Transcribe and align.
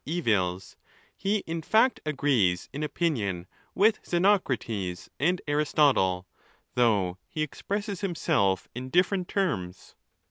evils; 0.03 0.75
he 1.15 1.43
in 1.45 1.61
fact 1.61 1.99
agrees 2.07 2.67
in 2.73 2.81
opinion 2.81 3.45
with 3.75 4.01
Xenoerates 4.03 5.09
and 5.19 5.39
Aristotle, 5.47 6.25
though 6.73 7.19
he 7.27 7.43
expresses 7.43 8.01
himself 8.01 8.67
in 8.73 8.89
different 8.89 9.27
terms. 9.27 9.93